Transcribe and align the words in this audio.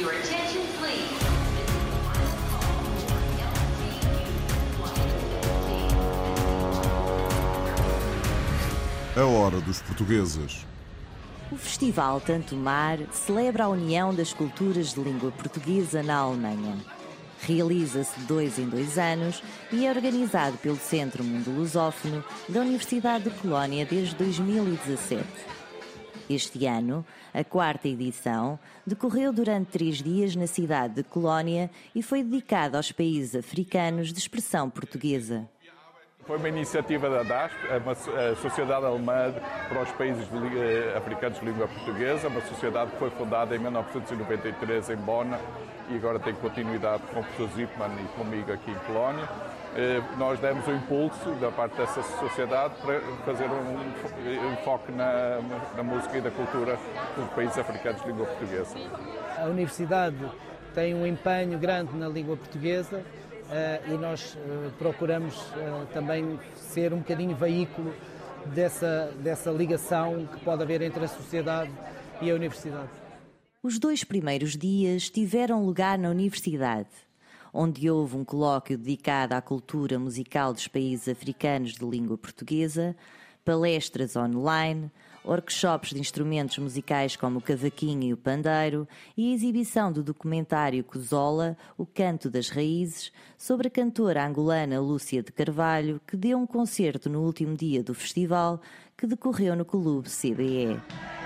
Your 0.00 0.12
attention, 0.12 0.62
please. 0.78 1.04
A 9.14 9.24
hora 9.26 9.60
dos 9.60 9.82
portugueses. 9.82 10.64
O 11.52 11.56
Festival 11.58 12.18
Tanto 12.22 12.56
Mar 12.56 12.96
celebra 13.12 13.64
a 13.64 13.68
união 13.68 14.14
das 14.14 14.32
culturas 14.32 14.94
de 14.94 15.02
língua 15.02 15.30
portuguesa 15.32 16.02
na 16.02 16.16
Alemanha. 16.16 16.78
Realiza-se 17.42 18.20
de 18.20 18.24
dois 18.24 18.58
em 18.58 18.66
dois 18.66 18.96
anos 18.96 19.42
e 19.70 19.84
é 19.84 19.90
organizado 19.90 20.56
pelo 20.56 20.78
Centro 20.78 21.22
Mundo 21.22 21.50
Lusófono 21.50 22.24
da 22.48 22.60
Universidade 22.62 23.24
de 23.24 23.30
Colónia 23.38 23.84
desde 23.84 24.14
2017. 24.14 25.59
Este 26.30 26.64
ano, 26.64 27.04
a 27.34 27.42
quarta 27.42 27.88
edição, 27.88 28.56
decorreu 28.86 29.32
durante 29.32 29.72
três 29.72 29.96
dias 29.96 30.36
na 30.36 30.46
cidade 30.46 30.94
de 30.94 31.02
Colónia 31.02 31.68
e 31.92 32.04
foi 32.04 32.22
dedicada 32.22 32.76
aos 32.76 32.92
países 32.92 33.34
africanos 33.34 34.12
de 34.12 34.20
expressão 34.20 34.70
portuguesa. 34.70 35.48
Foi 36.24 36.36
uma 36.36 36.48
iniciativa 36.48 37.10
da 37.10 37.24
DASP, 37.24 37.56
uma 37.82 37.90
a 37.90 38.36
Sociedade 38.36 38.86
Alemã 38.86 39.34
para 39.68 39.82
os 39.82 39.90
Países 39.90 40.24
eh, 40.32 40.96
Africanos 40.96 41.40
de 41.40 41.46
Língua 41.46 41.66
Portuguesa, 41.66 42.28
uma 42.28 42.40
sociedade 42.42 42.92
que 42.92 42.98
foi 42.98 43.10
fundada 43.10 43.56
em 43.56 43.58
1993 43.58 44.90
em 44.90 44.96
Bonn 44.98 45.36
e 45.90 45.96
agora 45.96 46.20
tem 46.20 46.32
continuidade 46.34 47.02
com 47.12 47.18
o 47.18 47.24
professor 47.24 47.48
Zipman 47.56 47.90
e 48.04 48.08
comigo 48.16 48.52
aqui 48.52 48.70
em 48.70 48.78
Colónia. 48.86 49.28
Eh, 49.76 50.02
Nós 50.18 50.38
demos 50.40 50.66
o 50.66 50.72
impulso 50.72 51.30
da 51.40 51.50
parte 51.50 51.76
dessa 51.76 52.02
sociedade 52.02 52.74
para 52.82 53.00
fazer 53.24 53.44
um 53.44 53.92
fo- 54.02 54.52
enfoque 54.52 54.90
na, 54.92 55.40
na 55.76 55.82
música 55.82 56.18
e 56.18 56.20
da 56.20 56.30
cultura 56.30 56.76
dos 57.16 57.28
países 57.30 57.56
africanos 57.56 58.02
de 58.02 58.08
língua 58.08 58.26
portuguesa. 58.26 58.76
A 59.38 59.44
universidade 59.46 60.16
tem 60.74 60.94
um 60.94 61.06
empenho 61.06 61.58
grande 61.58 61.96
na 61.96 62.08
língua 62.08 62.36
portuguesa 62.36 63.02
eh, 63.50 63.80
e 63.86 63.90
nós 63.92 64.36
eh, 64.36 64.70
procuramos 64.78 65.36
também 65.94 66.38
ser 66.56 66.92
um 66.92 66.98
bocadinho 66.98 67.36
veículo 67.36 67.94
dessa, 68.46 69.12
dessa 69.20 69.50
ligação 69.52 70.26
que 70.26 70.40
pode 70.44 70.62
haver 70.64 70.82
entre 70.82 71.04
a 71.04 71.08
sociedade 71.08 71.70
e 72.20 72.28
a 72.30 72.34
universidade. 72.34 72.88
Os 73.62 73.78
dois 73.78 74.02
primeiros 74.02 74.56
dias 74.56 75.08
tiveram 75.10 75.62
lugar 75.64 75.96
na 75.98 76.08
universidade, 76.10 76.88
onde 77.52 77.90
houve 77.90 78.16
um 78.16 78.24
colóquio 78.24 78.78
dedicado 78.78 79.34
à 79.34 79.40
cultura 79.40 79.98
musical 79.98 80.52
dos 80.52 80.68
países 80.68 81.08
africanos 81.08 81.74
de 81.74 81.84
língua 81.84 82.16
portuguesa, 82.16 82.96
palestras 83.44 84.16
online, 84.16 84.90
workshops 85.24 85.90
de 85.90 86.00
instrumentos 86.00 86.58
musicais 86.58 87.16
como 87.16 87.38
o 87.38 87.42
cavaquinho 87.42 88.04
e 88.04 88.12
o 88.12 88.16
pandeiro 88.16 88.88
e 89.16 89.30
a 89.30 89.34
exibição 89.34 89.92
do 89.92 90.02
documentário 90.02 90.82
Cozola, 90.84 91.56
O 91.76 91.84
Canto 91.84 92.30
das 92.30 92.48
Raízes, 92.48 93.12
sobre 93.36 93.68
a 93.68 93.70
cantora 93.70 94.26
angolana 94.26 94.80
Lúcia 94.80 95.22
de 95.22 95.32
Carvalho, 95.32 96.00
que 96.06 96.16
deu 96.16 96.38
um 96.38 96.46
concerto 96.46 97.08
no 97.10 97.22
último 97.22 97.56
dia 97.56 97.82
do 97.82 97.94
festival 97.94 98.60
que 98.96 99.06
decorreu 99.06 99.56
no 99.56 99.64
Clube 99.64 100.08
CBE. 100.08 101.19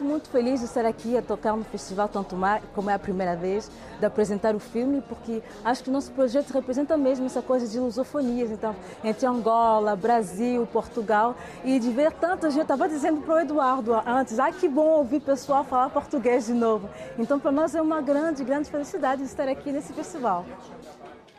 Muito, 0.00 0.30
felizes 0.30 0.60
de 0.60 0.66
estar 0.66 0.86
aqui 0.86 1.16
a 1.16 1.22
tocar 1.22 1.54
no 1.56 1.64
Festival 1.64 2.08
Tanto 2.08 2.36
como 2.74 2.90
é 2.90 2.94
a 2.94 2.98
primeira 2.98 3.36
vez, 3.36 3.70
de 3.98 4.06
apresentar 4.06 4.54
o 4.54 4.58
filme, 4.58 5.02
porque 5.02 5.42
acho 5.64 5.84
que 5.84 5.90
o 5.90 5.92
nosso 5.92 6.10
projeto 6.12 6.50
representa 6.52 6.96
mesmo 6.96 7.26
essa 7.26 7.42
coisa 7.42 7.68
de 7.68 7.78
lusofonias, 7.78 8.50
então, 8.50 8.74
entre 9.04 9.26
Angola, 9.26 9.94
Brasil, 9.94 10.66
Portugal, 10.66 11.36
e 11.64 11.78
de 11.78 11.90
ver 11.90 12.12
tanta 12.12 12.50
gente, 12.50 12.62
estava 12.62 12.88
dizendo 12.88 13.20
para 13.20 13.34
o 13.34 13.40
Eduardo 13.40 13.94
antes, 14.06 14.38
ah, 14.38 14.50
que 14.50 14.68
bom 14.68 14.88
ouvir 14.88 15.20
pessoal 15.20 15.64
falar 15.64 15.90
português 15.90 16.46
de 16.46 16.54
novo. 16.54 16.88
Então, 17.18 17.38
para 17.38 17.52
nós 17.52 17.74
é 17.74 17.82
uma 17.82 18.00
grande, 18.00 18.42
grande 18.42 18.70
felicidade 18.70 19.22
de 19.22 19.28
estar 19.28 19.48
aqui 19.48 19.70
nesse 19.70 19.92
festival. 19.92 20.46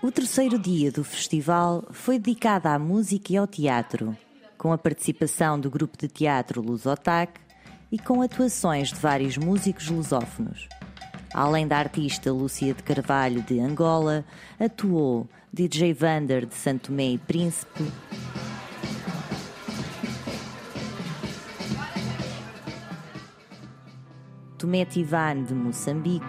O 0.03 0.11
terceiro 0.11 0.57
dia 0.57 0.91
do 0.91 1.03
festival 1.03 1.83
foi 1.91 2.17
dedicado 2.17 2.67
à 2.67 2.77
música 2.79 3.33
e 3.33 3.37
ao 3.37 3.47
teatro, 3.47 4.15
com 4.57 4.71
a 4.71 4.77
participação 4.77 5.59
do 5.59 5.69
grupo 5.69 5.97
de 5.97 6.07
teatro 6.07 6.61
Lusotac 6.61 7.39
e 7.91 7.99
com 7.99 8.21
atuações 8.21 8.89
de 8.89 8.99
vários 8.99 9.37
músicos 9.37 9.89
lusófonos. 9.89 10.67
Além 11.33 11.67
da 11.67 11.77
artista 11.77 12.31
Lúcia 12.31 12.73
de 12.73 12.83
Carvalho 12.83 13.41
de 13.41 13.59
Angola, 13.59 14.25
atuou 14.59 15.27
DJ 15.51 15.93
Vander 15.93 16.45
de 16.45 16.55
Santo 16.55 16.87
Tomé 16.87 17.11
e 17.11 17.17
Príncipe, 17.17 17.83
Tomé 24.57 24.85
Tivan 24.85 25.43
de 25.43 25.53
Moçambique, 25.53 26.25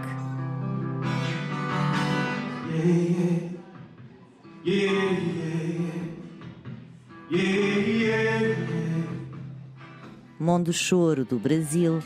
Mondo 10.42 10.72
Choro 10.72 11.24
do 11.24 11.38
Brasil, 11.38 12.02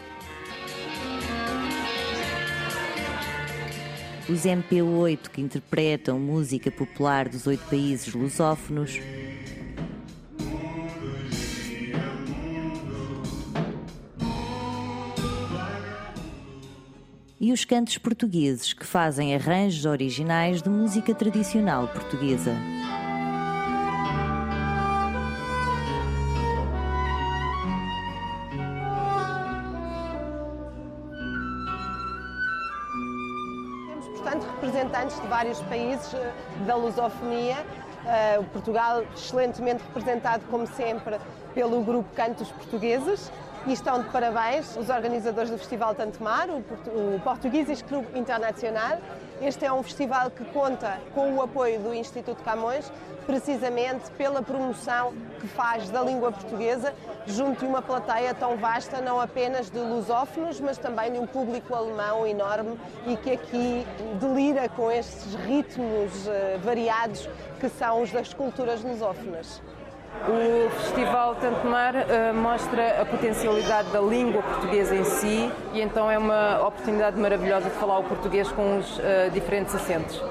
os 4.28 4.42
MP8 4.42 5.30
que 5.30 5.40
interpretam 5.40 6.20
música 6.20 6.70
popular 6.70 7.30
dos 7.30 7.46
oito 7.46 7.64
países 7.64 8.12
lusófonos, 8.12 9.00
e 17.40 17.50
os 17.50 17.64
cantos 17.64 17.96
portugueses 17.96 18.74
que 18.74 18.84
fazem 18.84 19.34
arranjos 19.34 19.86
originais 19.86 20.60
de 20.60 20.68
música 20.68 21.14
tradicional 21.14 21.88
portuguesa. 21.88 22.54
Portanto, 34.26 34.44
representantes 34.60 35.20
de 35.20 35.26
vários 35.28 35.60
países 35.62 36.12
eh, 36.14 36.32
da 36.66 36.74
lusofonia. 36.74 37.56
O 38.38 38.44
Portugal, 38.44 39.02
excelentemente 39.16 39.82
representado, 39.82 40.44
como 40.48 40.64
sempre, 40.64 41.16
pelo 41.52 41.82
grupo 41.82 42.08
Cantos 42.14 42.48
Portugueses. 42.52 43.32
E 43.66 43.72
estão 43.72 44.00
de 44.00 44.08
parabéns 44.10 44.76
os 44.76 44.88
organizadores 44.90 45.50
do 45.50 45.58
Festival 45.58 45.92
Tanto 45.92 46.22
Mar, 46.22 46.48
o, 46.48 46.60
Portu- 46.62 46.90
o 46.90 47.20
Portugueses 47.24 47.82
Clube 47.82 48.06
Internacional. 48.16 48.98
Este 49.42 49.64
é 49.64 49.72
um 49.72 49.82
festival 49.82 50.30
que 50.30 50.44
conta 50.44 51.00
com 51.16 51.34
o 51.34 51.42
apoio 51.42 51.80
do 51.80 51.92
Instituto 51.92 52.44
Camões, 52.44 52.92
precisamente 53.26 54.08
pela 54.12 54.40
promoção 54.40 55.12
que 55.40 55.48
faz 55.48 55.90
da 55.90 56.00
língua 56.00 56.30
portuguesa 56.30 56.94
junto 57.26 57.60
de 57.60 57.66
uma 57.66 57.82
plateia 57.82 58.32
tão 58.34 58.56
vasta, 58.56 59.00
não 59.00 59.20
apenas 59.20 59.70
de 59.70 59.78
lusófonos, 59.78 60.60
mas 60.60 60.78
também 60.78 61.12
de 61.12 61.18
um 61.18 61.26
público 61.26 61.74
alemão 61.74 62.26
enorme 62.26 62.78
e 63.06 63.16
que 63.16 63.32
aqui 63.32 63.86
delira 64.20 64.68
com 64.68 64.90
estes 64.90 65.34
ritmos 65.34 66.28
eh, 66.28 66.58
variados 66.62 67.28
que 67.60 67.68
são 67.68 68.02
os 68.02 68.12
das 68.12 68.32
culturas 68.32 68.82
lusófonas. 68.82 69.60
O 70.28 70.70
Festival 70.80 71.36
Tanto 71.36 71.66
Mar 71.66 71.94
eh, 71.94 72.32
mostra 72.32 73.02
a 73.02 73.04
potencialidade 73.04 73.90
da 73.90 74.00
língua 74.00 74.42
portuguesa 74.42 74.94
em 74.94 75.04
si 75.04 75.52
e 75.72 75.80
então 75.80 76.10
é 76.10 76.16
uma 76.16 76.66
oportunidade 76.66 77.18
maravilhosa 77.20 77.68
de 77.68 77.76
falar 77.76 77.98
o 77.98 78.04
português 78.04 78.50
com 78.50 78.78
os 78.78 78.98
eh, 79.00 79.30
diferentes 79.32 79.74
acentos. 79.74 80.22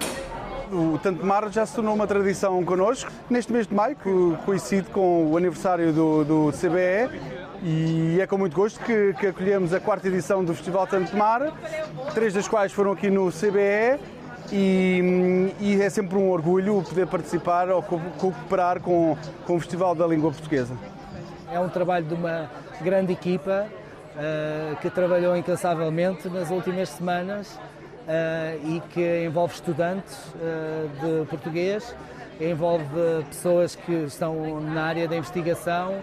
O 0.72 0.98
Tanto 1.02 1.26
Mar 1.26 1.50
já 1.52 1.66
se 1.66 1.76
tornou 1.76 1.94
uma 1.94 2.08
tradição 2.08 2.64
connosco. 2.64 3.12
Neste 3.30 3.52
mês 3.52 3.68
de 3.68 3.74
maio, 3.74 3.96
que 3.96 4.38
coincide 4.46 4.90
com 4.90 5.32
o 5.32 5.38
aniversário 5.38 5.94
do, 5.94 6.24
do 6.24 6.52
CBE, 6.52 7.20
e 7.64 8.20
é 8.20 8.28
com 8.28 8.38
muito 8.38 8.56
gosto 8.56 8.80
que, 8.82 9.14
que 9.14 9.28
acolhemos 9.28 9.74
a 9.74 9.80
quarta 9.80 10.08
edição 10.08 10.44
do 10.44 10.54
Festival 10.54 10.86
Tanto 10.88 11.16
Mar, 11.16 11.52
três 12.14 12.34
das 12.34 12.48
quais 12.48 12.72
foram 12.72 12.92
aqui 12.92 13.10
no 13.10 13.32
CBE. 13.32 14.00
E, 14.52 15.52
e 15.60 15.82
é 15.82 15.90
sempre 15.90 16.18
um 16.20 16.30
orgulho 16.30 16.84
poder 16.88 17.08
participar 17.08 17.68
ou 17.70 17.82
co- 17.82 18.00
cooperar 18.20 18.80
com, 18.80 19.18
com 19.44 19.56
o 19.56 19.60
Festival 19.60 19.96
da 19.96 20.06
Língua 20.06 20.30
Portuguesa. 20.32 20.76
É 21.52 21.60
um 21.60 21.68
trabalho 21.68 22.06
de 22.06 22.14
uma 22.14 22.48
grande 22.80 23.12
equipa 23.12 23.66
eh, 24.16 24.76
que 24.84 24.90
trabalhou 24.92 25.36
incansavelmente 25.36 26.30
nas 26.30 26.52
últimas 26.52 26.90
semanas 26.90 27.60
e 28.64 28.82
que 28.92 29.26
envolve 29.26 29.54
estudantes 29.54 30.34
eh, 30.40 30.88
de 31.02 31.26
português, 31.28 31.96
envolve 32.40 32.86
pessoas 33.28 33.76
que 33.76 33.92
estão 33.92 34.60
na 34.62 34.84
área 34.84 35.08
da 35.08 35.16
investigação, 35.16 36.02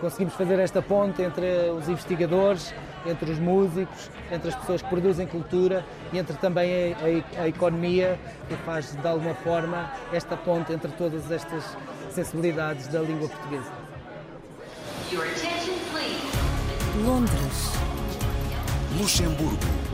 conseguimos 0.00 0.34
fazer 0.34 0.58
esta 0.58 0.82
ponte 0.82 1.22
entre 1.22 1.70
os 1.70 1.88
investigadores, 1.88 2.74
entre 3.06 3.30
os 3.30 3.38
músicos, 3.38 4.10
entre 4.32 4.48
as 4.48 4.54
pessoas 4.54 4.82
que 4.82 4.88
produzem 4.88 5.26
cultura 5.26 5.84
e 6.12 6.18
entre 6.18 6.36
também 6.36 6.94
a, 6.94 7.40
a, 7.40 7.42
a 7.44 7.48
economia, 7.48 8.18
que 8.48 8.56
faz 8.56 8.92
de 8.92 9.06
alguma 9.06 9.34
forma 9.34 9.90
esta 10.12 10.36
ponte 10.36 10.72
entre 10.72 10.90
todas 10.92 11.30
estas 11.30 11.76
sensibilidades 12.10 12.88
da 12.88 13.00
língua 13.00 13.28
portuguesa. 13.28 13.70
Londres. 17.04 17.72
Luxemburgo. 18.98 19.93